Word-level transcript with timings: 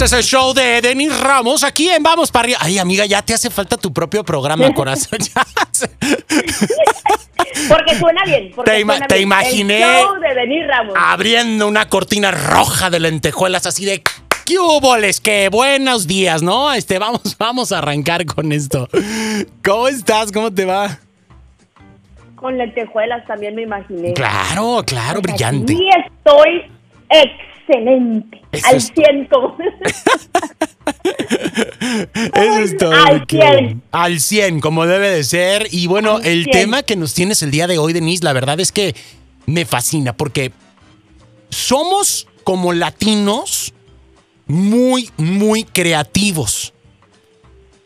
Este 0.00 0.04
es 0.04 0.12
el 0.12 0.22
show 0.22 0.54
de 0.54 0.80
Denis 0.80 1.18
Ramos 1.20 1.64
aquí 1.64 1.88
en 1.90 2.00
Vamos 2.04 2.30
para 2.30 2.44
arriba. 2.44 2.58
Ay, 2.62 2.78
amiga, 2.78 3.04
ya 3.04 3.20
te 3.20 3.34
hace 3.34 3.50
falta 3.50 3.76
tu 3.76 3.92
propio 3.92 4.22
programa, 4.22 4.72
corazón. 4.74 5.18
Porque 7.68 7.96
suena 7.98 8.22
bien. 8.24 8.52
Porque 8.54 8.70
Te 8.70 8.80
ima- 8.80 8.92
suena 8.92 9.06
te 9.08 9.14
bien. 9.16 9.28
imaginé- 9.28 9.82
El 9.98 10.04
show 10.06 10.14
de 10.20 10.34
Denis 10.34 10.66
Ramos. 10.68 10.94
Abriendo 10.96 11.66
una 11.66 11.88
cortina 11.88 12.30
roja 12.30 12.90
de 12.90 13.00
lentejuelas 13.00 13.66
así 13.66 13.84
de... 13.84 14.02
¿Qué 14.46 14.58
huboles? 14.60 15.20
¡Qué 15.20 15.48
buenos 15.50 16.06
días, 16.06 16.42
¿no? 16.42 16.72
Este, 16.72 17.00
vamos, 17.00 17.36
vamos 17.36 17.72
a 17.72 17.78
arrancar 17.78 18.24
con 18.24 18.52
esto. 18.52 18.88
¿Cómo 19.64 19.88
estás? 19.88 20.30
¿Cómo 20.30 20.52
te 20.54 20.64
va? 20.64 20.96
Con 22.36 22.56
lentejuelas 22.56 23.26
también 23.26 23.56
me 23.56 23.62
imaginé. 23.62 24.12
Claro, 24.14 24.84
claro, 24.86 25.20
brillante. 25.20 25.72
Y 25.72 25.88
estoy 25.90 26.70
excelente. 27.68 28.40
Eso 28.52 28.66
al 28.68 28.76
es- 28.76 28.92
ciento. 28.94 29.56
Eso 32.34 32.58
es 32.60 32.76
todo. 32.76 32.92
Al 32.92 33.26
qué 33.26 33.36
100. 33.38 33.52
bueno. 33.52 33.80
Al 33.92 34.20
100, 34.20 34.60
como 34.60 34.86
debe 34.86 35.10
de 35.10 35.24
ser. 35.24 35.68
Y 35.70 35.86
bueno, 35.86 36.16
Al 36.16 36.26
el 36.26 36.44
100. 36.44 36.52
tema 36.52 36.82
que 36.82 36.96
nos 36.96 37.14
tienes 37.14 37.42
el 37.42 37.50
día 37.50 37.66
de 37.66 37.78
hoy, 37.78 37.92
Denise, 37.92 38.24
la 38.24 38.32
verdad 38.32 38.58
es 38.60 38.72
que 38.72 38.94
me 39.46 39.64
fascina 39.64 40.12
porque 40.16 40.52
somos 41.50 42.26
como 42.44 42.72
latinos 42.72 43.72
muy, 44.46 45.10
muy 45.16 45.64
creativos. 45.64 46.72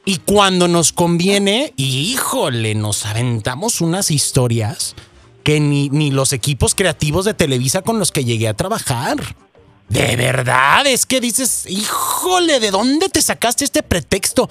Y 0.05 0.19
cuando 0.19 0.67
nos 0.69 0.93
conviene, 0.93 1.73
híjole, 1.77 2.75
nos 2.75 3.07
aventamos 3.07 3.81
unas 3.81 4.11
historias 4.11 4.97
que 5.45 5.61
ni, 5.61 5.89
ni 5.91 6.11
los 6.11 6.33
equipos 6.33 6.75
creativos 6.75 7.25
de 7.25 7.35
Televisa 7.35 7.83
con 7.83 7.99
los 7.99 8.11
que 8.11 8.25
llegué 8.25 8.49
a 8.49 8.55
trabajar. 8.55 9.17
De 9.93 10.17
verdad, 10.17 10.87
es 10.87 11.05
que 11.05 11.21
dices, 11.21 11.67
híjole, 11.69 12.61
¿de 12.61 12.71
dónde 12.71 13.11
te 13.11 13.21
sacaste 13.21 13.63
este 13.67 13.83
pretexto? 13.83 14.49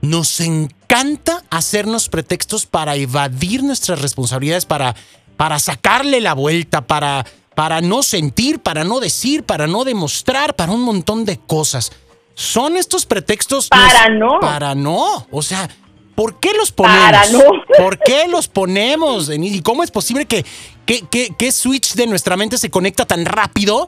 Nos 0.00 0.40
encanta 0.40 1.44
hacernos 1.50 2.08
pretextos 2.08 2.66
para 2.66 2.96
evadir 2.96 3.62
nuestras 3.62 4.02
responsabilidades, 4.02 4.66
para, 4.66 4.96
para 5.36 5.60
sacarle 5.60 6.20
la 6.20 6.34
vuelta, 6.34 6.80
para, 6.80 7.24
para 7.54 7.80
no 7.80 8.02
sentir, 8.02 8.58
para 8.58 8.82
no 8.82 8.98
decir, 8.98 9.44
para 9.44 9.68
no 9.68 9.84
demostrar, 9.84 10.56
para 10.56 10.72
un 10.72 10.82
montón 10.82 11.24
de 11.24 11.38
cosas. 11.38 11.92
Son 12.34 12.76
estos 12.76 13.06
pretextos. 13.06 13.68
Para 13.68 14.08
no. 14.08 14.40
Para 14.40 14.74
no. 14.74 15.28
O 15.30 15.42
sea, 15.42 15.70
¿por 16.16 16.40
qué 16.40 16.54
los 16.58 16.72
ponemos? 16.72 17.04
Para 17.04 17.28
no. 17.28 17.40
¿Por 17.78 18.00
qué 18.00 18.26
los 18.26 18.48
ponemos, 18.48 19.28
Denise? 19.28 19.58
¿Y 19.58 19.62
cómo 19.62 19.84
es 19.84 19.92
posible 19.92 20.26
que, 20.26 20.44
que, 20.86 21.02
que, 21.02 21.32
que 21.38 21.52
switch 21.52 21.94
de 21.94 22.08
nuestra 22.08 22.36
mente 22.36 22.58
se 22.58 22.68
conecta 22.68 23.06
tan 23.06 23.24
rápido 23.24 23.86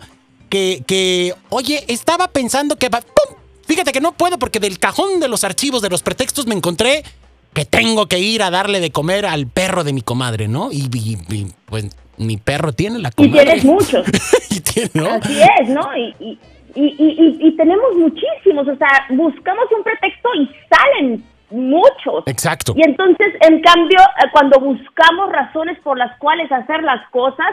que, 0.54 0.84
que 0.86 1.34
oye, 1.50 1.82
estaba 1.88 2.28
pensando 2.28 2.76
que... 2.76 2.88
va- 2.88 3.00
¡pum! 3.00 3.36
Fíjate 3.66 3.90
que 3.90 4.00
no 4.00 4.12
puedo 4.12 4.38
porque 4.38 4.60
del 4.60 4.78
cajón 4.78 5.18
de 5.18 5.26
los 5.26 5.42
archivos 5.42 5.82
de 5.82 5.90
los 5.90 6.04
pretextos 6.04 6.46
me 6.46 6.54
encontré 6.54 7.02
que 7.54 7.64
tengo 7.64 8.06
que 8.06 8.20
ir 8.20 8.40
a 8.40 8.50
darle 8.50 8.78
de 8.78 8.92
comer 8.92 9.26
al 9.26 9.48
perro 9.48 9.82
de 9.82 9.92
mi 9.92 10.00
comadre, 10.00 10.46
¿no? 10.46 10.70
Y, 10.70 10.88
y- 10.94 11.18
y, 11.34 11.46
pues 11.66 11.96
mi 12.18 12.36
perro 12.36 12.72
tiene 12.72 13.00
la 13.00 13.08
Y 13.08 13.12
comadre. 13.12 13.44
tienes 13.46 13.64
muchos. 13.64 14.06
y 14.50 14.60
tiene, 14.60 14.90
¿no? 14.94 15.08
Así 15.14 15.40
es, 15.60 15.68
¿no? 15.70 15.88
Y, 15.96 16.14
y, 16.20 16.38
y, 16.76 16.84
y- 16.84 17.16
y- 17.40 17.48
y 17.48 17.56
tenemos 17.56 17.96
muchísimos. 17.96 18.68
O 18.68 18.76
sea, 18.76 19.06
buscamos 19.10 19.64
un 19.76 19.82
pretexto 19.82 20.28
y 20.36 20.48
salen 20.70 21.24
muchos. 21.50 22.22
Exacto. 22.26 22.74
Y 22.76 22.82
entonces, 22.88 23.26
en 23.40 23.60
cambio, 23.60 23.98
eh, 23.98 24.28
cuando 24.32 24.60
buscamos 24.60 25.32
razones 25.32 25.78
por 25.82 25.98
las 25.98 26.16
cuales 26.20 26.50
hacer 26.52 26.84
las 26.84 27.08
cosas, 27.10 27.48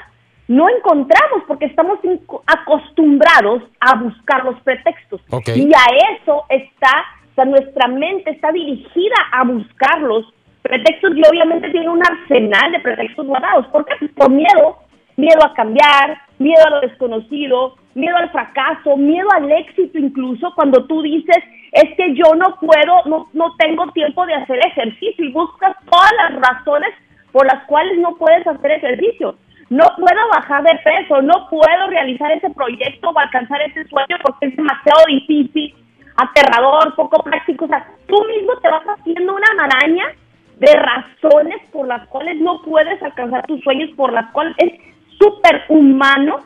no 0.51 0.67
encontramos 0.67 1.43
porque 1.47 1.63
estamos 1.63 1.99
acostumbrados 2.45 3.63
a 3.79 3.95
buscar 3.95 4.43
los 4.43 4.59
pretextos. 4.63 5.21
Y 5.55 5.71
a 5.73 5.85
eso 6.11 6.43
está, 6.49 7.05
o 7.31 7.35
sea, 7.35 7.45
nuestra 7.45 7.87
mente 7.87 8.31
está 8.31 8.51
dirigida 8.51 9.15
a 9.31 9.45
buscarlos 9.45 10.25
pretextos 10.61 11.15
y 11.15 11.21
obviamente 11.25 11.69
tiene 11.69 11.87
un 11.87 12.01
arsenal 12.05 12.69
de 12.73 12.81
pretextos 12.81 13.27
guardados. 13.27 13.65
¿Por 13.67 13.85
qué? 13.85 14.09
Por 14.09 14.29
miedo, 14.29 14.79
miedo 15.15 15.41
a 15.41 15.53
cambiar, 15.53 16.21
miedo 16.37 16.65
a 16.67 16.69
lo 16.69 16.81
desconocido, 16.81 17.77
miedo 17.95 18.17
al 18.17 18.29
fracaso, 18.31 18.97
miedo 18.97 19.29
al 19.31 19.49
éxito 19.53 19.99
incluso 19.99 20.51
cuando 20.53 20.85
tú 20.85 21.01
dices, 21.01 21.37
es 21.71 21.95
que 21.95 22.13
yo 22.13 22.35
no 22.35 22.57
puedo, 22.59 23.05
no, 23.05 23.29
no 23.31 23.55
tengo 23.55 23.89
tiempo 23.93 24.25
de 24.25 24.33
hacer 24.33 24.59
ejercicio 24.65 25.23
y 25.23 25.31
buscas 25.31 25.77
todas 25.89 26.11
las 26.17 26.41
razones 26.41 26.89
por 27.31 27.45
las 27.45 27.63
cuales 27.67 27.97
no 27.99 28.17
puedes 28.17 28.45
hacer 28.45 28.71
ejercicio. 28.71 29.37
No 29.71 29.85
puedo 29.95 30.21
bajar 30.33 30.63
de 30.63 30.77
peso, 30.83 31.21
no 31.21 31.47
puedo 31.49 31.87
realizar 31.89 32.29
ese 32.33 32.49
proyecto 32.49 33.09
o 33.09 33.17
alcanzar 33.17 33.61
ese 33.61 33.85
sueño 33.85 34.17
porque 34.21 34.47
es 34.47 34.55
demasiado 34.57 35.05
difícil, 35.07 35.73
aterrador, 36.17 36.93
poco 36.95 37.23
práctico. 37.23 37.65
O 37.65 37.67
sea, 37.69 37.87
tú 38.05 38.15
mismo 38.35 38.51
te 38.61 38.69
vas 38.69 38.83
haciendo 38.83 39.33
una 39.33 39.53
maraña 39.55 40.05
de 40.57 40.73
razones 40.75 41.55
por 41.71 41.87
las 41.87 42.05
cuales 42.09 42.39
no 42.41 42.61
puedes 42.63 43.01
alcanzar 43.01 43.45
tus 43.47 43.61
sueños, 43.61 43.89
por 43.95 44.11
las 44.11 44.29
cuales 44.31 44.53
es 44.57 44.73
súper 45.17 45.63
humano 45.69 46.39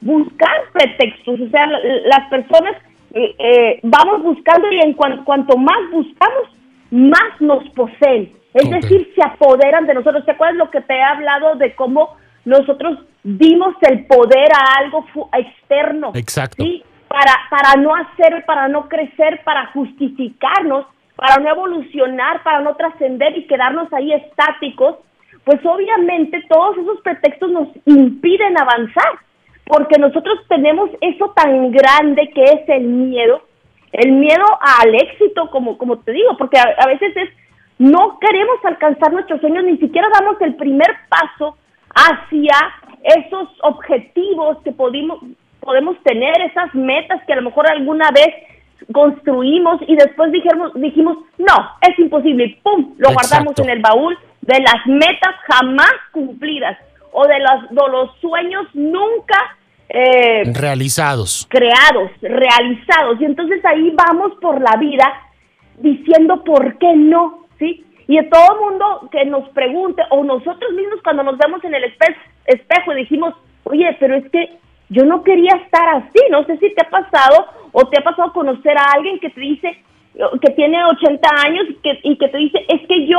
buscar 0.00 0.50
pretextos. 0.72 1.40
O 1.40 1.48
sea, 1.50 1.66
la- 1.66 1.80
las 2.06 2.28
personas 2.30 2.74
eh, 3.14 3.34
eh, 3.38 3.80
vamos 3.82 4.22
buscando 4.22 4.72
y 4.72 4.80
en 4.80 4.94
cuan- 4.94 5.22
cuanto 5.24 5.58
más 5.58 5.78
buscamos, 5.90 6.48
más 6.90 7.38
nos 7.40 7.62
poseen. 7.74 8.30
Es 8.54 8.64
Ok. 8.64 8.72
decir, 8.80 9.12
se 9.14 9.22
apoderan 9.22 9.86
de 9.86 9.92
nosotros. 9.92 10.24
¿Te 10.24 10.30
acuerdas 10.32 10.56
lo 10.56 10.70
que 10.70 10.80
te 10.80 10.94
he 10.94 11.02
hablado 11.02 11.56
de 11.56 11.74
cómo 11.74 12.16
nosotros 12.44 12.98
dimos 13.22 13.74
el 13.82 14.06
poder 14.06 14.48
a 14.54 14.78
algo 14.80 15.04
externo? 15.32 16.12
Exacto. 16.14 16.62
¿sí? 16.62 16.82
Para, 17.08 17.32
para 17.50 17.80
no 17.80 17.94
hacer, 17.94 18.44
para 18.46 18.68
no 18.68 18.88
crecer, 18.88 19.42
para 19.44 19.66
justificarnos, 19.72 20.86
para 21.14 21.42
no 21.42 21.50
evolucionar, 21.50 22.42
para 22.42 22.60
no 22.60 22.74
trascender 22.74 23.36
y 23.36 23.46
quedarnos 23.46 23.92
ahí 23.92 24.12
estáticos, 24.12 24.96
pues 25.44 25.60
obviamente 25.64 26.42
todos 26.48 26.78
esos 26.78 27.00
pretextos 27.02 27.50
nos 27.50 27.68
impiden 27.84 28.58
avanzar, 28.58 29.18
porque 29.64 29.98
nosotros 29.98 30.38
tenemos 30.48 30.90
eso 31.00 31.32
tan 31.36 31.70
grande 31.70 32.30
que 32.34 32.42
es 32.42 32.68
el 32.68 32.84
miedo, 32.84 33.42
el 33.92 34.12
miedo 34.12 34.44
al 34.60 34.94
éxito, 34.94 35.50
como, 35.50 35.76
como 35.78 35.98
te 35.98 36.12
digo, 36.12 36.36
porque 36.38 36.58
a, 36.58 36.64
a 36.78 36.86
veces 36.86 37.14
es, 37.16 37.28
no 37.78 38.18
queremos 38.20 38.64
alcanzar 38.64 39.12
nuestros 39.12 39.40
sueños, 39.40 39.64
ni 39.64 39.76
siquiera 39.78 40.08
damos 40.18 40.40
el 40.40 40.54
primer 40.54 40.88
paso 41.08 41.56
hacia 41.94 42.56
esos 43.02 43.48
objetivos 43.62 44.58
que 44.62 44.72
podemos, 44.72 45.20
podemos 45.60 45.96
tener, 46.02 46.40
esas 46.42 46.74
metas 46.74 47.20
que 47.26 47.32
a 47.32 47.36
lo 47.36 47.42
mejor 47.42 47.66
alguna 47.70 48.10
vez 48.10 48.34
construimos 48.92 49.80
y 49.86 49.96
después 49.96 50.32
dijimos, 50.32 50.72
dijimos 50.74 51.18
no, 51.38 51.70
es 51.88 51.98
imposible, 51.98 52.44
y 52.44 52.54
¡pum! 52.56 52.94
Lo 52.98 53.12
guardamos 53.12 53.58
en 53.58 53.70
el 53.70 53.80
baúl 53.80 54.16
de 54.40 54.58
las 54.60 54.86
metas 54.86 55.34
jamás 55.48 55.92
cumplidas 56.12 56.76
o 57.12 57.26
de 57.26 57.38
los, 57.38 57.70
de 57.70 57.92
los 57.92 58.16
sueños 58.20 58.66
nunca 58.74 59.56
eh, 59.88 60.44
Realizados. 60.54 61.46
creados, 61.50 62.10
realizados. 62.22 63.20
Y 63.20 63.26
entonces 63.26 63.62
ahí 63.64 63.92
vamos 63.94 64.32
por 64.40 64.60
la 64.60 64.76
vida 64.78 65.04
diciendo 65.78 66.42
por 66.44 66.78
qué 66.78 66.94
no, 66.96 67.46
¿sí? 67.58 67.84
Y 68.08 68.16
de 68.16 68.24
todo 68.24 68.60
mundo 68.60 69.08
que 69.10 69.24
nos 69.24 69.48
pregunte, 69.50 70.02
o 70.10 70.22
nosotros 70.24 70.72
mismos 70.72 71.00
cuando 71.02 71.22
nos 71.22 71.38
vemos 71.38 71.62
en 71.64 71.74
el 71.74 71.84
espe- 71.84 72.16
espejo 72.46 72.92
y 72.92 72.96
dijimos, 72.96 73.34
oye, 73.64 73.96
pero 74.00 74.16
es 74.16 74.28
que 74.30 74.58
yo 74.88 75.04
no 75.04 75.22
quería 75.22 75.52
estar 75.64 75.88
así, 75.96 76.18
no 76.30 76.44
sé 76.44 76.58
si 76.58 76.74
te 76.74 76.82
ha 76.84 76.90
pasado 76.90 77.46
o 77.72 77.86
te 77.88 77.98
ha 77.98 78.02
pasado 78.04 78.32
conocer 78.32 78.76
a 78.76 78.84
alguien 78.94 79.18
que 79.20 79.30
te 79.30 79.40
dice, 79.40 79.78
que 80.42 80.50
tiene 80.50 80.84
80 80.84 81.28
años 81.46 81.64
y 81.70 81.74
que, 81.76 82.00
y 82.02 82.18
que 82.18 82.28
te 82.28 82.38
dice, 82.38 82.64
es 82.68 82.86
que 82.86 83.06
yo, 83.06 83.16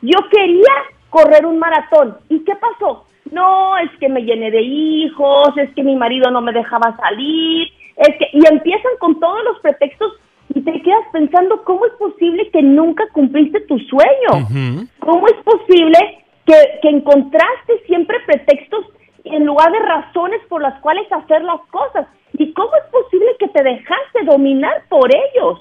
yo 0.00 0.18
quería 0.30 0.72
correr 1.10 1.44
un 1.44 1.58
maratón. 1.58 2.16
¿Y 2.30 2.42
qué 2.44 2.52
pasó? 2.56 3.04
No, 3.30 3.76
es 3.78 3.90
que 3.98 4.08
me 4.08 4.22
llené 4.22 4.50
de 4.50 4.62
hijos, 4.62 5.56
es 5.58 5.72
que 5.74 5.82
mi 5.82 5.96
marido 5.96 6.30
no 6.30 6.40
me 6.40 6.52
dejaba 6.52 6.96
salir, 6.96 7.68
es 7.96 8.16
que, 8.16 8.28
y 8.32 8.46
empiezan 8.50 8.92
con 8.98 9.20
todos 9.20 9.44
los 9.44 9.58
pretextos 9.60 10.14
y 10.54 10.62
te 10.62 10.82
quedas 10.82 11.06
pensando, 11.12 11.62
¿cómo 11.64 11.86
es 11.86 11.92
posible 11.92 12.50
que 12.50 12.62
nunca 12.62 13.04
cumpliste 13.12 13.60
tu 13.62 13.78
sueño? 13.78 14.86
¿Cómo 14.98 15.26
es 15.28 15.36
posible 15.44 16.24
que, 16.44 16.54
que 16.82 16.88
encontraste 16.88 17.78
siempre 17.86 18.18
pretextos 18.26 18.86
en 19.24 19.46
lugar 19.46 19.70
de 19.70 19.78
razones 19.78 20.40
por 20.48 20.60
las 20.62 20.80
cuales 20.80 21.06
hacer 21.12 21.42
las 21.42 21.60
cosas? 21.70 22.06
¿Y 22.32 22.52
cómo 22.52 22.70
es 22.76 22.90
posible 22.90 23.36
que 23.38 23.48
te 23.48 23.62
dejaste 23.62 24.24
dominar 24.24 24.84
por 24.88 25.08
ellos? 25.14 25.60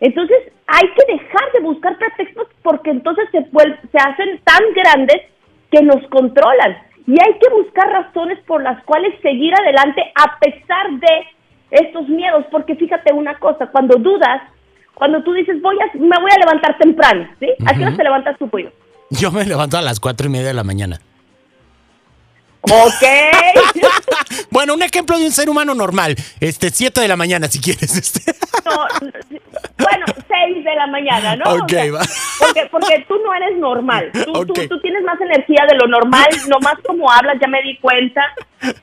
Entonces 0.00 0.52
hay 0.66 0.88
que 0.94 1.12
dejar 1.12 1.52
de 1.52 1.60
buscar 1.60 1.98
pretextos 1.98 2.48
porque 2.62 2.90
entonces 2.90 3.28
se, 3.32 3.42
se 3.42 3.98
hacen 3.98 4.40
tan 4.44 4.62
grandes 4.74 5.22
que 5.70 5.82
nos 5.82 6.06
controlan. 6.08 6.76
Y 7.06 7.12
hay 7.12 7.38
que 7.38 7.54
buscar 7.54 7.90
razones 7.90 8.38
por 8.46 8.62
las 8.62 8.82
cuales 8.84 9.14
seguir 9.20 9.52
adelante 9.54 10.02
a 10.14 10.38
pesar 10.38 10.90
de 10.92 11.26
estos 11.70 12.08
miedos, 12.08 12.44
porque 12.50 12.76
fíjate 12.76 13.12
una 13.12 13.38
cosa, 13.38 13.66
cuando 13.66 13.96
dudas, 13.98 14.42
cuando 14.94 15.22
tú 15.22 15.32
dices, 15.32 15.60
voy 15.60 15.76
a, 15.80 15.96
me 15.98 16.18
voy 16.18 16.30
a 16.34 16.38
levantar 16.38 16.78
temprano, 16.78 17.28
¿sí? 17.40 17.48
¿A 17.66 17.74
qué 17.74 17.82
hora 17.82 17.96
te 17.96 18.04
levantas 18.04 18.38
tú, 18.38 18.48
pollo? 18.48 18.70
Yo 19.10 19.30
me 19.30 19.44
levanto 19.44 19.76
a 19.76 19.82
las 19.82 20.00
cuatro 20.00 20.26
y 20.26 20.30
media 20.30 20.48
de 20.48 20.54
la 20.54 20.64
mañana. 20.64 21.00
Ok. 22.62 23.02
bueno, 24.50 24.74
un 24.74 24.82
ejemplo 24.82 25.18
de 25.18 25.26
un 25.26 25.32
ser 25.32 25.48
humano 25.48 25.74
normal. 25.74 26.16
Este, 26.40 26.70
7 26.70 27.00
de 27.00 27.08
la 27.08 27.16
mañana, 27.16 27.48
si 27.48 27.60
quieres. 27.60 27.96
Este. 27.96 28.34
No, 28.66 28.86
bueno, 29.78 30.06
6 30.28 30.64
de 30.64 30.74
la 30.74 30.86
mañana, 30.86 31.36
¿no? 31.36 31.44
Ok, 31.54 31.72
va. 31.94 32.02
Porque, 32.40 32.66
porque 32.70 33.04
tú 33.08 33.14
no 33.24 33.32
eres 33.34 33.56
normal. 33.58 34.10
Tú, 34.12 34.32
tú, 34.46 34.54
tú, 34.68 34.80
tienes 34.80 35.02
más 35.04 35.20
energía 35.20 35.64
de 35.68 35.76
lo 35.76 35.86
normal. 35.86 36.26
Nomás 36.48 36.74
como 36.86 37.10
hablas, 37.10 37.36
ya 37.40 37.48
me 37.48 37.62
di 37.62 37.76
cuenta. 37.78 38.22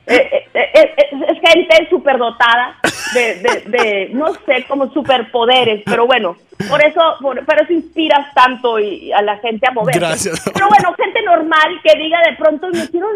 Eh, 0.06 0.46
eh, 0.54 0.70
eh, 0.74 0.94
es 1.28 1.40
gente 1.40 1.88
superdotada 1.90 2.76
de, 3.12 3.34
de, 3.36 3.62
de, 3.66 4.10
no 4.12 4.32
sé, 4.46 4.64
como 4.68 4.90
superpoderes. 4.92 5.82
Pero 5.84 6.06
bueno, 6.06 6.36
por 6.68 6.84
eso, 6.84 7.00
por, 7.20 7.38
eso 7.38 7.72
inspiras 7.72 8.32
tanto 8.34 8.78
y, 8.78 9.12
a 9.12 9.22
la 9.22 9.38
gente 9.38 9.66
a 9.68 9.72
mover. 9.72 9.94
Gracias. 9.94 10.42
Pero 10.52 10.68
bueno, 10.68 10.94
gente 10.94 11.22
normal 11.22 11.80
que 11.82 11.98
diga 11.98 12.20
de 12.28 12.36
pronto, 12.36 12.68
me 12.68 12.88
quiero 12.88 13.08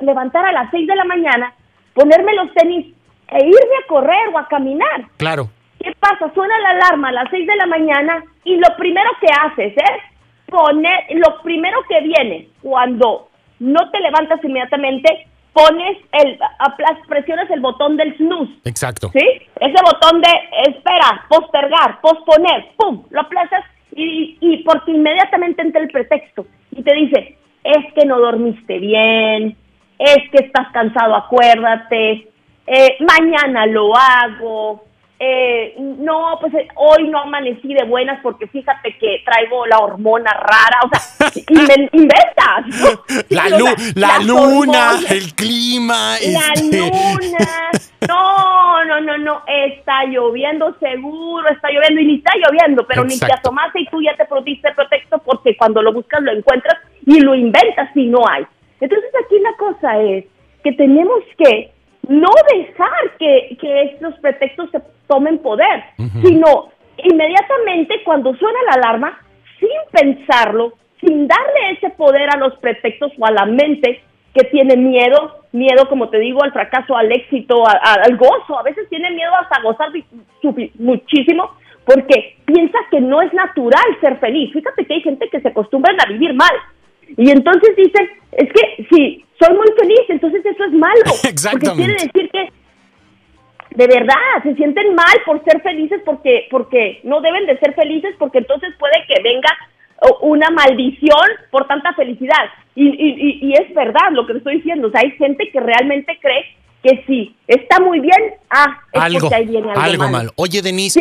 levantar 0.00 0.44
a 0.44 0.52
las 0.52 0.70
6 0.70 0.86
de 0.86 0.96
la 0.96 1.04
mañana, 1.04 1.52
ponerme 1.94 2.34
los 2.34 2.52
tenis 2.52 2.94
e 3.28 3.38
irme 3.38 3.76
a 3.82 3.86
correr 3.88 4.28
o 4.32 4.38
a 4.38 4.48
caminar. 4.48 5.06
Claro. 5.16 5.50
¿Qué 5.84 5.94
pasa? 6.00 6.32
Suena 6.32 6.58
la 6.60 6.70
alarma 6.70 7.10
a 7.10 7.12
las 7.12 7.30
6 7.30 7.46
de 7.46 7.56
la 7.56 7.66
mañana 7.66 8.24
y 8.42 8.56
lo 8.56 8.74
primero 8.76 9.10
que 9.20 9.26
haces 9.26 9.74
es 9.76 10.50
poner, 10.50 11.04
lo 11.10 11.42
primero 11.42 11.78
que 11.86 12.00
viene 12.00 12.48
cuando 12.62 13.28
no 13.58 13.90
te 13.90 14.00
levantas 14.00 14.42
inmediatamente, 14.42 15.26
pones 15.52 15.98
el, 16.12 16.38
presionas 17.06 17.50
el 17.50 17.60
botón 17.60 17.98
del 17.98 18.16
snooze. 18.16 18.52
Exacto. 18.64 19.10
¿Sí? 19.12 19.26
Ese 19.60 19.76
botón 19.84 20.22
de 20.22 20.30
espera, 20.68 21.26
postergar, 21.28 22.00
posponer, 22.00 22.70
pum, 22.76 23.04
lo 23.10 23.20
aplazas 23.20 23.64
y, 23.94 24.38
y 24.40 24.64
porque 24.64 24.92
inmediatamente 24.92 25.62
entra 25.62 25.82
el 25.82 25.90
pretexto 25.90 26.46
y 26.72 26.82
te 26.82 26.94
dice, 26.94 27.36
es 27.62 27.92
que 27.94 28.06
no 28.06 28.18
dormiste 28.18 28.78
bien, 28.78 29.56
es 29.98 30.30
que 30.30 30.46
estás 30.46 30.68
cansado, 30.72 31.14
acuérdate, 31.14 32.28
eh, 32.66 32.96
mañana 33.00 33.66
lo 33.66 33.94
hago, 33.94 34.84
eh, 35.26 35.74
no, 35.78 36.36
pues 36.38 36.52
eh, 36.54 36.68
hoy 36.74 37.08
no 37.08 37.20
amanecí 37.20 37.72
de 37.72 37.84
buenas 37.84 38.20
porque 38.22 38.46
fíjate 38.46 38.94
que 38.98 39.22
traigo 39.24 39.64
la 39.66 39.78
hormona 39.78 40.30
rara, 40.32 40.80
o 40.84 40.88
sea, 40.94 41.30
inventas. 41.92 43.28
La, 43.30 43.48
la 43.94 44.18
luna, 44.18 44.98
el 45.08 45.34
clima. 45.34 46.16
La 46.20 46.52
este... 46.52 46.78
luna. 46.78 47.70
No, 48.06 48.84
no, 48.84 49.00
no, 49.00 49.16
no, 49.16 49.42
está 49.46 50.04
lloviendo 50.04 50.76
seguro, 50.78 51.48
está 51.48 51.70
lloviendo 51.70 52.02
y 52.02 52.06
ni 52.06 52.14
está 52.16 52.32
lloviendo, 52.36 52.86
pero 52.86 53.02
ni 53.04 53.18
te 53.18 53.32
asomaste 53.32 53.80
y 53.80 53.86
tú 53.86 54.02
ya 54.02 54.14
te 54.16 54.26
produiste 54.26 54.72
pretexto 54.72 55.18
porque 55.24 55.56
cuando 55.56 55.80
lo 55.80 55.94
buscas 55.94 56.22
lo 56.22 56.32
encuentras 56.32 56.76
y 57.06 57.20
lo 57.20 57.34
inventas 57.34 57.88
si 57.94 58.06
no 58.06 58.28
hay. 58.28 58.44
Entonces 58.78 59.10
aquí 59.24 59.38
la 59.38 59.56
cosa 59.56 60.00
es 60.02 60.26
que 60.62 60.72
tenemos 60.72 61.22
que 61.38 61.72
no 62.08 62.30
dejar 62.52 63.16
que, 63.18 63.56
que 63.60 63.82
estos 63.82 64.14
pretextos 64.20 64.70
se 64.70 64.80
tomen 65.06 65.38
poder, 65.38 65.84
sino 66.22 66.70
inmediatamente 66.98 68.02
cuando 68.04 68.34
suena 68.34 68.58
la 68.66 68.72
alarma, 68.82 69.18
sin 69.58 69.68
pensarlo, 69.92 70.74
sin 71.00 71.26
darle 71.28 71.70
ese 71.72 71.90
poder 71.90 72.28
a 72.34 72.38
los 72.38 72.56
pretextos 72.58 73.12
o 73.18 73.26
a 73.26 73.30
la 73.30 73.46
mente 73.46 74.02
que 74.34 74.44
tiene 74.44 74.76
miedo, 74.76 75.44
miedo, 75.52 75.88
como 75.88 76.08
te 76.08 76.18
digo, 76.18 76.42
al 76.42 76.52
fracaso, 76.52 76.96
al 76.96 77.12
éxito, 77.12 77.62
al 77.66 78.16
gozo, 78.16 78.58
a 78.58 78.62
veces 78.62 78.88
tiene 78.88 79.10
miedo 79.12 79.30
hasta 79.40 79.62
gozar 79.62 79.90
muchísimo 80.78 81.52
porque 81.84 82.36
piensa 82.46 82.78
que 82.90 83.00
no 83.00 83.20
es 83.22 83.32
natural 83.32 83.84
ser 84.00 84.18
feliz. 84.18 84.52
Fíjate 84.52 84.84
que 84.84 84.94
hay 84.94 85.02
gente 85.02 85.28
que 85.28 85.40
se 85.40 85.48
acostumbra 85.48 85.94
a 85.98 86.08
vivir 86.10 86.34
mal. 86.34 86.52
Y 87.16 87.30
entonces 87.30 87.76
dice, 87.76 88.08
es 88.32 88.50
que 88.52 88.86
si 88.90 89.23
soy 89.38 89.56
muy 89.56 89.68
feliz, 89.78 90.00
entonces 90.08 90.44
eso 90.44 90.64
es 90.64 90.72
malo. 90.72 91.02
Exactamente. 91.24 91.92
Porque 92.10 92.12
quiere 92.12 92.12
decir 92.12 92.30
que 92.30 92.64
de 93.74 93.86
verdad 93.88 94.42
se 94.42 94.54
sienten 94.54 94.94
mal 94.94 95.20
por 95.26 95.42
ser 95.44 95.60
felices 95.62 96.00
porque 96.04 96.46
porque 96.48 97.00
no 97.02 97.20
deben 97.20 97.44
de 97.46 97.58
ser 97.58 97.74
felices 97.74 98.14
porque 98.20 98.38
entonces 98.38 98.72
puede 98.78 99.04
que 99.08 99.20
venga 99.20 99.50
una 100.20 100.50
maldición 100.50 101.28
por 101.50 101.66
tanta 101.66 101.92
felicidad. 101.94 102.50
Y, 102.74 102.88
y, 102.88 103.38
y 103.48 103.52
es 103.54 103.72
verdad 103.74 104.10
lo 104.12 104.26
que 104.26 104.34
te 104.34 104.38
estoy 104.38 104.56
diciendo. 104.56 104.88
O 104.88 104.90
sea, 104.90 105.00
hay 105.00 105.12
gente 105.12 105.50
que 105.50 105.60
realmente 105.60 106.18
cree 106.20 106.44
que 106.84 107.02
sí, 107.06 107.34
está 107.48 107.80
muy 107.80 107.98
bien, 107.98 108.34
ah, 108.50 108.78
es 108.92 109.00
algo, 109.00 109.20
porque 109.20 109.34
ahí 109.34 109.46
viene 109.46 109.72
algo, 109.74 110.08
malo. 110.10 110.30
Oye, 110.36 110.60
Denise, 110.60 111.00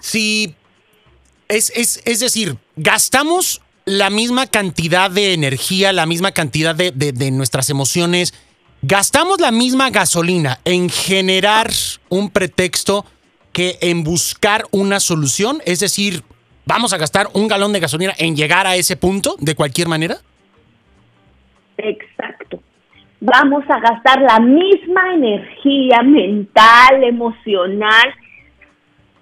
¿Sí? 0.00 0.54
es, 1.48 1.70
es, 1.74 2.02
es 2.04 2.20
decir, 2.20 2.56
gastamos 2.76 3.62
la 3.90 4.08
misma 4.08 4.46
cantidad 4.46 5.10
de 5.10 5.34
energía, 5.34 5.92
la 5.92 6.06
misma 6.06 6.30
cantidad 6.30 6.76
de, 6.76 6.92
de, 6.92 7.12
de 7.12 7.32
nuestras 7.32 7.70
emociones, 7.70 8.32
gastamos 8.82 9.40
la 9.40 9.50
misma 9.50 9.90
gasolina 9.90 10.60
en 10.64 10.88
generar 10.88 11.70
un 12.08 12.30
pretexto 12.30 13.04
que 13.52 13.78
en 13.80 14.04
buscar 14.04 14.64
una 14.70 15.00
solución, 15.00 15.58
es 15.66 15.80
decir, 15.80 16.22
vamos 16.66 16.92
a 16.92 16.98
gastar 16.98 17.26
un 17.34 17.48
galón 17.48 17.72
de 17.72 17.80
gasolina 17.80 18.14
en 18.16 18.36
llegar 18.36 18.64
a 18.68 18.76
ese 18.76 18.96
punto 18.96 19.34
de 19.40 19.56
cualquier 19.56 19.88
manera. 19.88 20.18
Exacto. 21.76 22.62
Vamos 23.20 23.64
a 23.68 23.80
gastar 23.80 24.22
la 24.22 24.38
misma 24.38 25.14
energía 25.14 26.00
mental, 26.02 27.02
emocional, 27.02 28.14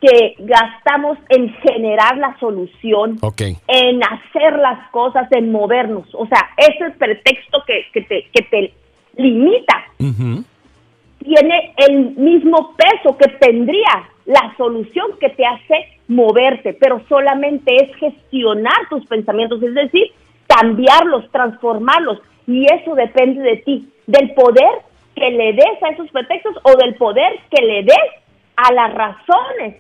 que 0.01 0.37
gastamos 0.39 1.19
en 1.29 1.53
generar 1.55 2.17
la 2.19 2.39
solución, 2.39 3.19
en 3.67 4.01
hacer 4.03 4.59
las 4.59 4.89
cosas, 4.91 5.27
en 5.33 5.51
movernos. 5.51 6.07
O 6.15 6.27
sea, 6.27 6.51
ese 6.57 6.91
pretexto 6.97 7.63
que, 7.67 7.85
que, 7.93 8.03
te, 8.03 8.29
que 8.33 8.43
te 8.43 8.73
limita. 9.17 9.85
Tiene 9.99 11.75
el 11.89 12.15
mismo 12.17 12.77
peso 12.77 13.17
que 13.17 13.29
tendría 13.29 14.09
la 14.25 14.55
solución 14.57 15.07
que 15.21 15.31
te 15.31 15.45
hace 15.45 15.89
moverte, 16.07 16.75
pero 16.75 17.03
solamente 17.09 17.75
es 17.77 17.95
gestionar 17.97 18.89
tus 18.89 19.05
pensamientos, 19.07 19.63
es 19.63 19.75
decir, 19.75 20.13
cambiarlos, 20.47 21.31
transformarlos, 21.33 22.21
y 22.47 22.67
eso 22.67 22.95
depende 22.95 23.43
de 23.43 23.57
ti, 23.59 23.89
del 24.07 24.33
poder 24.33 24.71
que 25.15 25.31
le 25.31 25.53
des 25.55 25.83
a 25.83 25.89
esos 25.89 26.09
pretextos 26.11 26.57
o 26.63 26.77
del 26.77 26.95
poder 26.95 27.39
que 27.51 27.63
le 27.65 27.83
des 27.83 28.11
a 28.57 28.73
las 28.73 28.95
razones 28.95 29.77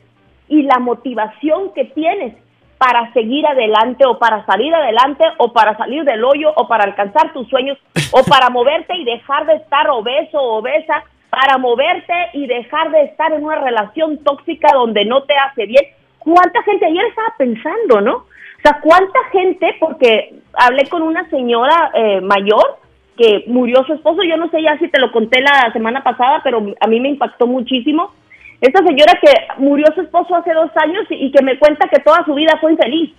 y 0.49 0.63
la 0.63 0.79
motivación 0.79 1.73
que 1.75 1.85
tienes 1.87 2.35
para 2.79 3.13
seguir 3.13 3.45
adelante 3.47 4.07
o 4.07 4.19
para 4.19 4.47
salir 4.47 4.73
adelante 4.75 5.25
o 5.39 5.53
para 5.53 5.77
salir 5.77 6.05
del 6.05 6.25
hoyo 6.25 6.53
o 6.55 6.69
para 6.69 6.85
alcanzar 6.85 7.33
tus 7.33 7.49
sueños 7.49 7.77
o 8.13 8.23
para 8.25 8.51
moverte 8.51 8.97
y 8.97 9.05
dejar 9.05 9.47
de 9.47 9.57
estar 9.57 9.89
obeso 9.91 10.39
o 10.39 10.59
obesa, 10.59 11.03
para 11.29 11.59
moverte 11.59 12.15
y 12.33 12.47
dejar 12.47 12.91
de 12.91 13.03
estar 13.03 13.33
en 13.33 13.45
una 13.45 13.57
relación 13.57 14.23
tóxica 14.25 14.69
donde 14.73 15.05
no 15.05 15.25
te 15.25 15.35
hace 15.35 15.67
bien. 15.67 15.85
¿Cuánta 16.19 16.63
gente 16.63 16.87
ayer 16.87 17.05
estaba 17.05 17.35
pensando, 17.37 18.01
no? 18.01 18.15
O 18.15 18.61
sea, 18.63 18.81
¿cuánta 18.81 19.19
gente? 19.31 19.77
Porque 19.79 20.35
hablé 20.55 20.89
con 20.89 21.03
una 21.03 21.29
señora 21.31 21.91
eh, 21.95 22.21
mayor 22.21 22.79
que 23.17 23.45
murió 23.49 23.85
su 23.85 23.95
esposo, 23.95 24.23
yo 24.23 24.37
no 24.37 24.49
sé 24.49 24.63
ya 24.63 24.79
si 24.79 24.89
te 24.89 25.01
lo 25.01 25.11
conté 25.11 25.41
la 25.43 25.73
semana 25.73 26.03
pasada, 26.03 26.41
pero 26.45 26.65
a 26.81 26.87
mí 26.87 27.01
me 27.01 27.09
impactó 27.09 27.47
muchísimo 27.47 28.13
esta 28.61 28.83
señora 28.85 29.19
que 29.21 29.33
murió 29.59 29.87
su 29.95 30.01
esposo 30.03 30.35
hace 30.35 30.53
dos 30.53 30.71
años 30.77 31.07
y, 31.11 31.31
que 31.31 31.43
me 31.43 31.59
cuenta 31.59 31.89
que 31.89 32.01
toda 32.01 32.25
su 32.25 32.35
vida 32.35 32.59
fue 32.61 32.73
infeliz. 32.73 33.13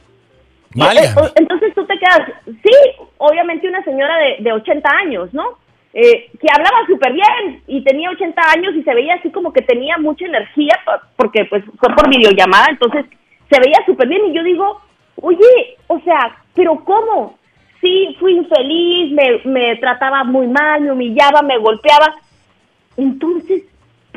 Vale. 0.76 1.02
Eh, 1.02 1.32
entonces 1.36 1.74
tú 1.74 1.86
te 1.86 1.98
quedas, 1.98 2.30
sí, 2.46 3.06
obviamente 3.18 3.68
una 3.68 3.84
señora 3.84 4.18
de, 4.18 4.38
de 4.44 4.52
80 4.52 4.90
años, 4.90 5.34
¿no? 5.34 5.58
Eh, 5.92 6.30
que 6.40 6.48
hablaba 6.54 6.86
súper 6.86 7.14
bien 7.14 7.64
y 7.66 7.84
tenía 7.84 8.12
80 8.12 8.42
años 8.52 8.76
y 8.76 8.84
se 8.84 8.94
veía 8.94 9.16
así 9.16 9.32
como 9.32 9.52
que 9.52 9.64
tenía 9.64 9.98
mucha 9.98 10.24
energía 10.26 10.78
porque 11.16 11.46
pues 11.46 11.64
fue 11.80 11.96
por 11.96 12.08
videollamada, 12.08 12.68
entonces 12.70 13.06
se 13.50 13.60
veía 13.60 13.84
súper 13.88 14.08
bien 14.08 14.28
y 14.28 14.34
yo 14.34 14.44
digo, 14.44 14.80
oye, 15.16 15.78
o 15.88 16.00
sea, 16.02 16.38
pero 16.54 16.84
¿cómo? 16.86 17.40
Sí, 17.82 18.16
fui 18.20 18.36
infeliz, 18.36 19.14
me, 19.14 19.42
me 19.46 19.76
trataba 19.78 20.24
muy 20.24 20.48
mal, 20.48 20.82
me 20.82 20.92
humillaba, 20.92 21.42
me 21.42 21.58
golpeaba. 21.58 22.14
Entonces, 22.96 23.64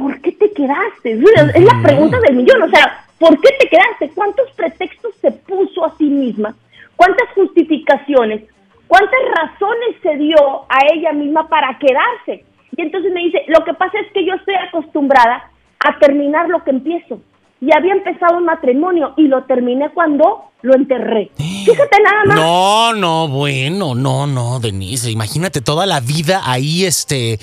¿por 0.02 0.20
qué 0.20 0.32
te 0.32 0.50
quedaste? 0.52 1.12
Es 1.12 1.64
la 1.64 1.80
pregunta 1.82 2.18
del 2.20 2.36
millón, 2.36 2.62
o 2.62 2.68
sea, 2.68 3.06
¿por 3.18 3.40
qué 3.40 3.50
te 3.60 3.68
quedaste? 3.68 4.10
¿Cuántos 4.14 4.50
pretextos 4.56 5.14
se 5.20 5.30
puso 5.30 5.84
a 5.84 5.96
sí 5.96 6.04
misma? 6.04 6.54
¿Cuántas 6.96 7.28
justificaciones? 7.34 8.42
¿Cuántas 8.88 9.20
razones 9.36 9.96
se 10.02 10.16
dio 10.16 10.36
a 10.68 10.78
ella 10.92 11.12
misma 11.12 11.48
para 11.48 11.78
quedarse? 11.78 12.44
Y 12.76 12.82
entonces 12.82 13.12
me 13.12 13.20
dice, 13.20 13.42
lo 13.46 13.64
que 13.64 13.74
pasa 13.74 13.98
es 14.00 14.12
que 14.12 14.26
yo 14.26 14.34
estoy 14.34 14.54
acostumbrada 14.56 15.50
a 15.78 15.98
terminar 15.98 16.48
lo 16.48 16.62
que 16.64 16.70
empiezo. 16.70 17.20
y 17.60 17.68
había 17.72 17.92
empezado 17.92 18.38
un 18.38 18.44
matrimonio 18.44 19.14
y 19.16 19.28
lo 19.28 19.44
terminé 19.44 19.88
cuando 19.90 20.50
lo 20.62 20.74
enterré. 20.74 21.30
Fíjate 21.36 22.02
nada 22.02 22.24
más. 22.26 22.36
No, 22.36 22.92
no, 22.92 23.28
bueno, 23.28 23.94
no, 23.94 24.26
no, 24.26 24.58
Denise, 24.58 25.12
imagínate 25.12 25.60
toda 25.60 25.86
la 25.86 26.00
vida 26.00 26.42
ahí, 26.44 26.84
este, 26.84 27.38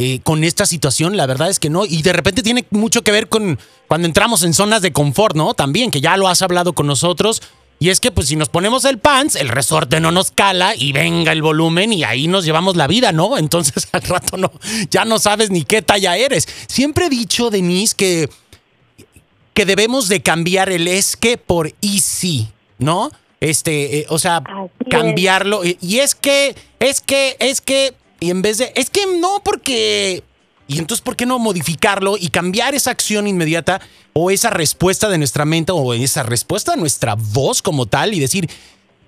eh, 0.00 0.20
con 0.22 0.44
esta 0.44 0.64
situación, 0.64 1.16
la 1.16 1.26
verdad 1.26 1.50
es 1.50 1.58
que 1.58 1.70
no, 1.70 1.84
y 1.84 2.02
de 2.02 2.12
repente 2.12 2.44
tiene 2.44 2.64
mucho 2.70 3.02
que 3.02 3.10
ver 3.10 3.28
con 3.28 3.58
cuando 3.88 4.06
entramos 4.06 4.44
en 4.44 4.54
zonas 4.54 4.80
de 4.80 4.92
confort, 4.92 5.34
¿no? 5.34 5.54
También, 5.54 5.90
que 5.90 6.00
ya 6.00 6.16
lo 6.16 6.28
has 6.28 6.40
hablado 6.40 6.72
con 6.72 6.86
nosotros. 6.86 7.42
Y 7.80 7.90
es 7.90 7.98
que 7.98 8.10
pues 8.10 8.28
si 8.28 8.36
nos 8.36 8.48
ponemos 8.48 8.84
el 8.84 8.98
pants, 8.98 9.36
el 9.36 9.48
resorte 9.48 10.00
no 10.00 10.10
nos 10.10 10.30
cala 10.30 10.74
y 10.76 10.92
venga 10.92 11.32
el 11.32 11.42
volumen 11.42 11.92
y 11.92 12.04
ahí 12.04 12.26
nos 12.26 12.44
llevamos 12.44 12.76
la 12.76 12.86
vida, 12.86 13.10
¿no? 13.10 13.38
Entonces 13.38 13.88
al 13.90 14.02
rato 14.02 14.36
no, 14.36 14.52
ya 14.90 15.04
no 15.04 15.18
sabes 15.18 15.50
ni 15.50 15.64
qué 15.64 15.82
talla 15.82 16.16
eres. 16.16 16.48
Siempre 16.68 17.06
he 17.06 17.10
dicho, 17.10 17.50
Denise, 17.50 17.96
que, 17.96 18.28
que 19.52 19.64
debemos 19.64 20.08
de 20.08 20.22
cambiar 20.22 20.70
el 20.70 20.86
es 20.86 21.16
que 21.16 21.38
por 21.38 21.72
easy, 21.82 22.48
¿no? 22.78 23.10
Este, 23.40 23.98
eh, 23.98 24.06
o 24.08 24.18
sea, 24.18 24.38
Así 24.38 24.90
cambiarlo. 24.90 25.64
Y, 25.64 25.76
y 25.80 25.98
es 25.98 26.14
que, 26.14 26.56
es 26.80 27.00
que, 27.00 27.36
es 27.38 27.60
que, 27.60 27.94
y 28.20 28.30
en 28.30 28.42
vez 28.42 28.58
de, 28.58 28.72
es 28.74 28.90
que 28.90 29.06
no, 29.18 29.40
porque 29.44 30.22
y 30.68 30.78
entonces, 30.78 31.02
¿por 31.02 31.16
qué 31.16 31.24
no 31.24 31.38
modificarlo 31.38 32.18
y 32.18 32.28
cambiar 32.28 32.74
esa 32.74 32.90
acción 32.90 33.26
inmediata 33.26 33.80
o 34.12 34.30
esa 34.30 34.50
respuesta 34.50 35.08
de 35.08 35.16
nuestra 35.16 35.46
mente 35.46 35.72
o 35.72 35.94
esa 35.94 36.22
respuesta 36.22 36.72
de 36.72 36.76
nuestra 36.76 37.16
voz 37.16 37.62
como 37.62 37.86
tal 37.86 38.12
y 38.12 38.20
decir, 38.20 38.50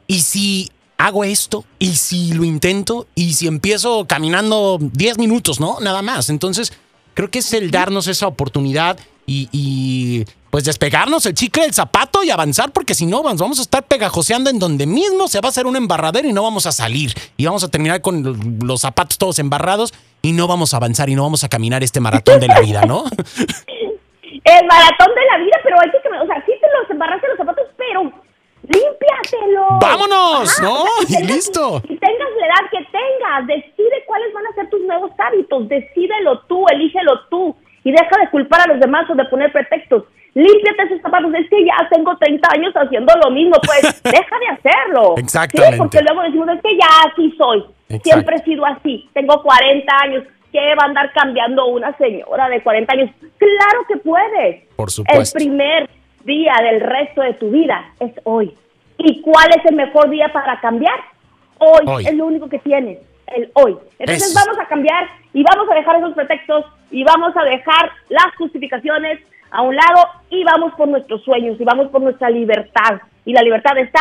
¿y 0.07 0.21
si 0.21 0.71
hago 0.97 1.23
esto? 1.23 1.67
¿Y 1.79 1.97
si 1.97 2.33
lo 2.33 2.45
intento? 2.45 3.07
¿Y 3.15 3.35
si 3.35 3.47
empiezo 3.47 4.07
caminando 4.07 4.79
10 4.81 5.19
minutos, 5.19 5.61
no? 5.61 5.79
Nada 5.81 6.01
más. 6.01 6.31
Entonces, 6.31 6.73
creo 7.13 7.31
que 7.31 7.41
es 7.41 7.53
el 7.53 7.71
darnos 7.71 8.07
esa 8.07 8.27
oportunidad 8.27 8.99
y, 9.31 9.49
y, 9.53 10.25
pues 10.51 10.65
despegarnos 10.65 11.25
el 11.25 11.35
chicle 11.35 11.63
del 11.63 11.73
zapato 11.73 12.25
y 12.25 12.31
avanzar 12.31 12.73
porque 12.73 12.95
si 12.95 13.07
no 13.07 13.23
vamos 13.23 13.61
a 13.61 13.63
estar 13.63 13.85
pegajoseando 13.85 14.51
en 14.51 14.59
donde 14.59 14.89
mismo 14.89 15.29
se 15.29 15.41
va 15.41 15.47
a 15.47 15.51
hacer 15.51 15.67
un 15.67 15.77
embarradero 15.77 16.27
y 16.27 16.33
no 16.33 16.43
vamos 16.43 16.67
a 16.67 16.73
salir 16.73 17.13
y 17.37 17.47
vamos 17.47 17.63
a 17.63 17.71
terminar 17.71 18.01
con 18.01 18.59
los 18.65 18.81
zapatos 18.81 19.19
todos 19.19 19.39
embarrados 19.39 19.95
y 20.21 20.33
no 20.33 20.49
vamos 20.49 20.75
a 20.75 20.79
avanzar 20.79 21.09
y 21.09 21.15
no 21.15 21.23
vamos 21.23 21.45
a 21.45 21.49
caminar 21.49 21.85
este 21.85 22.01
maratón 22.01 22.41
de 22.41 22.49
la 22.49 22.59
vida, 22.61 22.83
¿no? 22.83 23.05
El 24.43 24.67
maratón 24.67 25.15
de 25.15 25.25
la 25.31 25.39
vida, 25.45 25.57
pero 25.63 25.77
hay 25.81 25.91
que, 25.91 25.99
o 25.99 26.27
sea, 26.27 26.45
sí 26.45 26.53
te 26.61 26.67
los 26.81 26.91
embarraste 26.91 27.29
los 27.29 27.37
zapatos, 27.37 27.67
pero 27.77 28.03
límpiatelo. 28.63 29.79
¡Vámonos! 29.81 30.61
¿no? 30.61 30.83
o 30.83 31.03
sea, 31.07 31.21
y 31.21 31.25
listo. 31.25 31.83
Y 31.85 31.97
tengas 31.97 32.29
la 32.41 32.47
edad 32.47 32.71
que 32.73 32.79
tengas, 32.91 33.47
decide 33.47 34.05
cuáles 34.07 34.33
van 34.33 34.47
a 34.47 34.55
ser 34.55 34.71
tus 34.71 34.81
nuevos 34.81 35.13
hábitos, 35.19 35.69
decídelo 35.69 36.41
tú, 36.49 36.65
elígelo 36.73 37.21
tú 37.31 37.55
y 37.85 37.91
deja 37.93 38.17
de 38.21 38.31
culpar 38.31 38.63
a 38.63 38.73
los 38.73 38.81
demás 38.81 39.09
o 39.11 39.15
de 39.15 39.25
poner 39.27 39.53
pretextos. 39.53 40.05
Límpiate 40.35 40.85
esos 40.85 41.01
zapatos, 41.03 41.33
es 41.35 41.49
que 41.51 41.65
ya 41.65 41.89
tengo 41.91 42.17
30 42.17 42.49
años 42.55 42.73
haciendo 42.75 43.13
lo 43.23 43.31
mismo, 43.31 43.57
pues 43.67 44.01
deja 44.05 44.39
de 44.39 44.49
hacerlo. 44.71 45.15
Exactamente. 45.17 45.75
Sí, 45.77 45.79
porque 45.79 46.01
luego 46.03 46.23
decimos, 46.23 46.49
es 46.51 46.63
que 46.63 46.77
ya 46.77 46.89
así 47.11 47.35
soy, 47.37 47.59
Exacto. 47.89 48.03
siempre 48.05 48.37
he 48.37 48.45
sido 48.45 48.65
así, 48.67 49.09
tengo 49.13 49.43
40 49.43 49.93
años, 50.03 50.25
¿qué 50.53 50.75
va 50.79 50.85
a 50.85 50.87
andar 50.87 51.13
cambiando 51.13 51.67
una 51.67 51.97
señora 51.99 52.49
de 52.49 52.63
40 52.63 52.93
años? 52.93 53.11
Claro 53.39 53.81
que 53.89 53.97
puedes. 53.97 54.65
Por 54.77 54.89
El 54.89 54.93
supuesto. 54.93 55.37
primer 55.39 55.89
día 56.25 56.55
del 56.63 56.81
resto 56.81 57.23
de 57.23 57.35
tu 57.35 57.51
vida 57.51 57.85
es 57.99 58.13
hoy. 58.25 58.55
¿Y 58.99 59.23
cuál 59.23 59.49
es 59.57 59.65
el 59.65 59.75
mejor 59.75 60.11
día 60.11 60.29
para 60.33 60.61
cambiar? 60.61 60.95
Hoy, 61.59 61.85
Hoy. 61.87 62.07
es 62.07 62.15
lo 62.15 62.27
único 62.27 62.49
que 62.49 62.59
tienes, 62.59 62.99
el 63.37 63.51
hoy. 63.55 63.77
Entonces 63.99 64.31
Eso. 64.31 64.41
vamos 64.45 64.61
a 64.61 64.67
cambiar 64.69 65.09
y 65.33 65.43
vamos 65.43 65.71
a 65.71 65.75
dejar 65.75 65.97
esos 65.97 66.15
pretextos 66.15 66.65
y 66.91 67.05
vamos 67.05 67.37
a 67.37 67.45
dejar 67.45 67.91
las 68.09 68.35
justificaciones 68.37 69.21
a 69.51 69.63
un 69.63 69.75
lado 69.75 70.09
y 70.31 70.45
vamos 70.45 70.75
por 70.75 70.89
nuestros 70.89 71.23
sueños 71.23 71.61
y 71.61 71.65
vamos 71.65 71.89
por 71.89 72.01
nuestra 72.01 72.31
libertad. 72.31 73.01
Y 73.25 73.33
la 73.33 73.43
libertad 73.43 73.77
está 73.79 74.01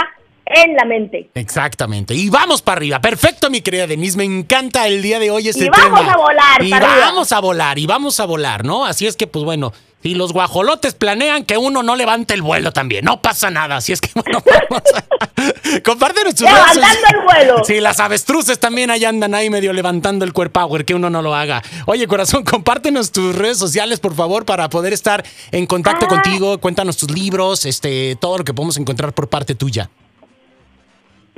en 0.50 0.74
la 0.76 0.86
mente. 0.86 1.30
Exactamente. 1.36 2.14
Y 2.16 2.30
vamos 2.30 2.62
para 2.62 2.78
arriba. 2.78 3.00
Perfecto, 3.00 3.50
mi 3.50 3.62
querida 3.62 3.88
Denise. 3.88 4.18
Me 4.18 4.24
encanta 4.26 4.88
el 4.88 5.02
día 5.02 5.20
de 5.20 5.32
hoy 5.32 5.48
este 5.48 5.66
Y 5.66 5.70
vamos 5.70 6.00
tema. 6.02 6.14
a 6.14 6.18
volar 6.18 6.64
Y 6.64 6.70
para 6.70 6.92
arriba. 6.92 7.06
vamos 7.08 7.32
a 7.32 7.40
volar, 7.40 7.80
y 7.80 7.86
vamos 7.86 8.20
a 8.20 8.26
volar, 8.26 8.66
¿no? 8.66 8.86
Así 8.86 9.06
es 9.08 9.16
que, 9.16 9.28
pues 9.28 9.46
bueno, 9.46 9.72
si 10.02 10.16
los 10.16 10.32
guajolotes 10.34 10.94
planean 10.94 11.44
que 11.44 11.58
uno 11.58 11.84
no 11.84 11.96
levante 11.96 12.34
el 12.34 12.42
vuelo 12.42 12.72
también, 12.72 13.06
no 13.06 13.22
pasa 13.22 13.50
nada. 13.52 13.78
Así 13.78 13.92
es 13.94 14.02
que, 14.02 14.10
bueno, 14.16 14.42
vamos 14.70 14.84
a... 14.96 15.04
compártenos 15.86 16.36
tus 16.36 16.50
redes 16.50 16.76
Levantando 16.76 17.08
el 17.20 17.24
vuelo. 17.26 17.64
Sí, 17.64 17.80
las 17.80 18.00
avestruces 18.00 18.60
también 18.60 18.92
ahí 18.92 19.06
andan 19.06 19.34
ahí 19.36 19.50
medio 19.50 19.72
levantando 19.74 20.26
el 20.26 20.34
cuerpo 20.34 20.60
power, 20.62 20.84
que 20.86 20.96
uno 20.96 21.10
no 21.10 21.22
lo 21.22 21.36
haga. 21.36 21.62
Oye, 21.86 22.08
corazón, 22.08 22.44
compártenos 22.50 23.12
tus 23.12 23.36
redes 23.36 23.58
sociales, 23.58 24.00
por 24.00 24.16
favor, 24.16 24.46
para 24.46 24.70
poder 24.70 24.94
estar 24.94 25.24
en 25.52 25.66
contacto 25.68 26.06
Ah. 26.06 26.10
contigo. 26.10 26.58
Cuéntanos 26.60 26.98
tus 26.98 27.12
libros, 27.12 27.66
este, 27.66 28.18
todo 28.20 28.40
lo 28.40 28.44
que 28.44 28.54
podemos 28.54 28.78
encontrar 28.78 29.14
por 29.14 29.28
parte 29.30 29.54
tuya. 29.56 29.90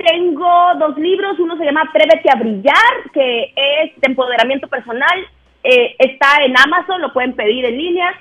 Tengo 0.04 0.74
dos 0.78 0.98
libros, 0.98 1.38
uno 1.38 1.56
se 1.56 1.64
llama 1.64 1.82
Atrévete 1.82 2.28
a 2.32 2.38
brillar, 2.38 3.10
que 3.12 3.52
es 3.54 4.00
de 4.00 4.08
empoderamiento 4.08 4.66
personal, 4.66 5.26
eh, 5.62 5.94
está 5.98 6.44
en 6.44 6.54
Amazon, 6.58 7.00
lo 7.00 7.12
pueden 7.12 7.34
pedir 7.34 7.64
en 7.64 7.78
línea, 7.78 8.12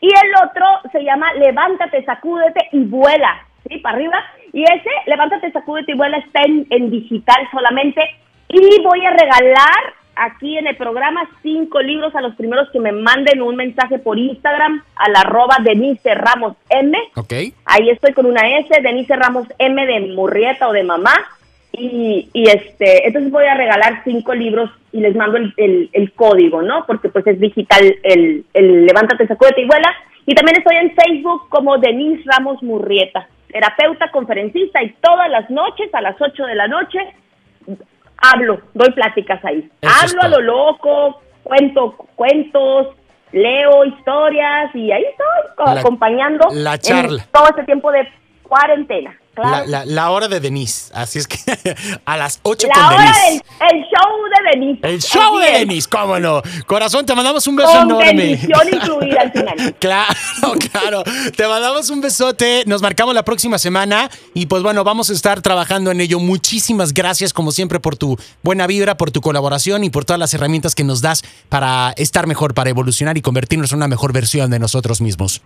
y 0.00 0.08
el 0.08 0.34
otro 0.44 0.66
se 0.90 1.02
llama 1.02 1.32
Levántate, 1.34 2.04
sacúdete 2.04 2.68
y 2.72 2.84
vuela, 2.84 3.46
¿sí? 3.66 3.78
Para 3.78 3.96
arriba, 3.96 4.22
y 4.52 4.62
ese, 4.62 4.90
Levántate, 5.06 5.50
sacúdete 5.52 5.92
y 5.92 5.96
vuela, 5.96 6.18
está 6.18 6.42
en, 6.42 6.66
en 6.68 6.90
digital 6.90 7.48
solamente, 7.50 8.02
y 8.48 8.82
voy 8.82 9.06
a 9.06 9.10
regalar 9.10 9.94
aquí 10.16 10.58
en 10.58 10.66
el 10.66 10.76
programa 10.76 11.28
cinco 11.42 11.80
libros 11.80 12.14
a 12.14 12.20
los 12.20 12.34
primeros 12.36 12.68
que 12.70 12.80
me 12.80 12.92
manden 12.92 13.42
un 13.42 13.56
mensaje 13.56 13.98
por 13.98 14.18
Instagram 14.18 14.82
al 14.96 15.16
arroba 15.16 15.56
Denise 15.62 16.14
Ramos 16.14 16.56
M. 16.70 16.96
¿Ok? 17.16 17.32
Ahí 17.64 17.90
estoy 17.90 18.12
con 18.12 18.26
una 18.26 18.58
S, 18.58 18.68
Denise 18.82 19.16
Ramos 19.16 19.46
M 19.58 19.86
de 19.86 20.00
Murrieta 20.14 20.68
o 20.68 20.72
de 20.72 20.82
mamá. 20.84 21.12
Y, 21.74 22.28
y 22.34 22.50
este, 22.50 23.06
entonces 23.06 23.30
voy 23.32 23.46
a 23.46 23.54
regalar 23.54 24.02
cinco 24.04 24.34
libros 24.34 24.70
y 24.92 25.00
les 25.00 25.16
mando 25.16 25.38
el, 25.38 25.54
el- 25.56 25.88
el 25.94 26.12
código, 26.12 26.60
¿no? 26.60 26.84
Porque 26.86 27.08
pues 27.08 27.26
es 27.26 27.40
digital 27.40 27.94
el, 28.02 28.44
el 28.52 28.84
Levántate, 28.86 29.26
sacúdete 29.26 29.62
y 29.62 29.66
vuela. 29.66 29.90
Y 30.26 30.34
también 30.34 30.58
estoy 30.58 30.76
en 30.76 30.94
Facebook 30.94 31.48
como 31.48 31.78
Denise 31.78 32.22
Ramos 32.26 32.62
Murrieta, 32.62 33.26
terapeuta, 33.50 34.10
conferencista 34.10 34.82
y 34.82 34.90
todas 35.00 35.30
las 35.30 35.48
noches 35.50 35.92
a 35.94 36.02
las 36.02 36.20
8 36.20 36.44
de 36.44 36.54
la 36.54 36.68
noche 36.68 36.98
hablo, 38.22 38.60
doy 38.74 38.90
pláticas 38.92 39.44
ahí. 39.44 39.68
Eso 39.80 39.92
hablo 40.02 40.22
a 40.22 40.28
lo 40.28 40.40
loco, 40.40 41.20
cuento 41.42 41.96
cuentos, 42.14 42.88
leo 43.32 43.84
historias 43.84 44.74
y 44.74 44.90
ahí 44.92 45.04
estoy 45.04 45.66
La- 45.74 45.80
acompañando 45.80 46.48
la 46.52 46.74
en 46.74 46.80
charla. 46.80 47.26
todo 47.32 47.48
este 47.50 47.64
tiempo 47.64 47.90
de 47.92 48.08
cuarentena. 48.42 49.18
Claro. 49.34 49.50
La, 49.66 49.66
la- 49.66 49.84
la 49.86 50.10
hora 50.10 50.28
de 50.28 50.40
Denise. 50.40 50.90
Así 50.94 51.18
es 51.18 51.26
que 51.26 51.38
a 52.04 52.16
las 52.16 52.40
8 52.42 52.66
La 52.68 52.74
con 52.74 52.84
hora 52.84 52.96
Denise. 53.04 53.44
del 53.60 53.78
el 53.78 53.84
show 53.84 54.18
de 54.28 54.50
Denise. 54.60 54.86
El 54.88 55.00
show 55.02 55.38
de 55.38 55.50
Denise, 55.58 55.88
cómo 55.88 56.18
no. 56.18 56.42
Corazón, 56.66 57.06
te 57.06 57.14
mandamos 57.14 57.46
un 57.46 57.56
beso 57.56 57.72
Con 57.72 57.82
enorme. 58.02 58.24
incluida 58.72 59.20
al 59.22 59.32
final. 59.32 59.74
Claro, 59.78 60.14
claro. 60.72 61.04
Te 61.36 61.46
mandamos 61.48 61.88
un 61.90 62.00
besote. 62.02 62.64
Nos 62.66 62.82
marcamos 62.82 63.14
la 63.14 63.24
próxima 63.24 63.58
semana. 63.58 64.10
Y 64.34 64.46
pues 64.46 64.62
bueno, 64.62 64.84
vamos 64.84 65.08
a 65.08 65.14
estar 65.14 65.40
trabajando 65.40 65.90
en 65.90 66.00
ello. 66.00 66.18
Muchísimas 66.18 66.92
gracias, 66.92 67.32
como 67.32 67.52
siempre, 67.52 67.80
por 67.80 67.96
tu 67.96 68.18
buena 68.42 68.66
vibra, 68.66 68.96
por 68.96 69.10
tu 69.10 69.20
colaboración 69.22 69.84
y 69.84 69.90
por 69.90 70.04
todas 70.04 70.20
las 70.20 70.34
herramientas 70.34 70.74
que 70.74 70.84
nos 70.84 71.00
das 71.00 71.22
para 71.48 71.92
estar 71.96 72.26
mejor, 72.26 72.52
para 72.54 72.68
evolucionar 72.70 73.16
y 73.16 73.22
convertirnos 73.22 73.72
en 73.72 73.76
una 73.78 73.88
mejor 73.88 74.12
versión 74.12 74.50
de 74.50 74.58
nosotros 74.58 75.00
mismos. 75.00 75.40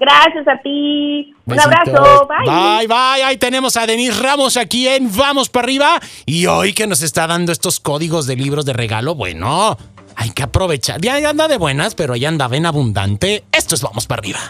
Gracias 0.00 0.48
a 0.48 0.56
ti. 0.62 1.34
Un 1.44 1.60
abrazo. 1.60 2.26
Bye. 2.26 2.46
Bye, 2.46 2.86
bye. 2.86 3.22
Ahí 3.22 3.36
tenemos 3.36 3.76
a 3.76 3.86
Denise 3.86 4.18
Ramos 4.22 4.56
aquí 4.56 4.88
en 4.88 5.14
Vamos 5.14 5.50
para 5.50 5.66
arriba. 5.66 6.00
Y 6.24 6.46
hoy 6.46 6.72
que 6.72 6.86
nos 6.86 7.02
está 7.02 7.26
dando 7.26 7.52
estos 7.52 7.80
códigos 7.80 8.26
de 8.26 8.34
libros 8.34 8.64
de 8.64 8.72
regalo, 8.72 9.14
bueno, 9.14 9.76
hay 10.16 10.30
que 10.30 10.42
aprovechar. 10.42 11.02
Ya 11.02 11.16
anda 11.28 11.48
de 11.48 11.58
buenas, 11.58 11.94
pero 11.94 12.16
ya 12.16 12.30
anda 12.30 12.48
bien 12.48 12.64
abundante. 12.64 13.44
Esto 13.52 13.74
es 13.74 13.82
Vamos 13.82 14.06
para 14.06 14.20
arriba. 14.20 14.40